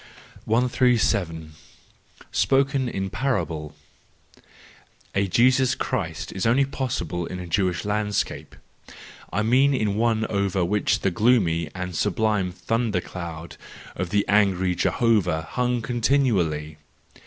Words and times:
137. 0.45 1.51
Spoken 2.31 2.89
in 2.89 3.11
Parable 3.11 3.75
.—A 5.13 5.27
Jesus 5.27 5.75
Christ 5.75 6.33
was 6.33 6.47
only 6.47 6.65
possible 6.65 7.27
in 7.27 7.37
a 7.39 7.45
Jewish 7.45 7.85
landscape—I 7.85 9.43
mean 9.43 9.75
in 9.75 9.97
one 9.97 10.25
over 10.25 10.65
which 10.65 11.01
the 11.01 11.11
gloomy 11.11 11.69
and 11.75 11.95
sublime 11.95 12.51
thunder 12.51 12.99
cloud 12.99 13.57
of 13.95 14.09
the 14.09 14.25
angry 14.27 14.73
Jehovah 14.73 15.43
hung 15.43 15.83
continually. 15.83 16.77